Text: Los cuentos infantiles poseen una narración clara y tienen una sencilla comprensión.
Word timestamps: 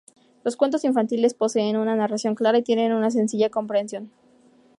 Los 0.43 0.55
cuentos 0.55 0.83
infantiles 0.83 1.35
poseen 1.35 1.77
una 1.77 1.95
narración 1.95 2.33
clara 2.33 2.57
y 2.57 2.63
tienen 2.63 2.91
una 2.91 3.11
sencilla 3.11 3.51
comprensión. 3.51 4.09